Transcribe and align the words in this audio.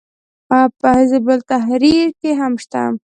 په 0.79 0.87
حزب 0.97 1.23
التحریر 1.35 2.07
کې 2.19 2.31
هم 2.39 2.53
شته. 2.63 2.83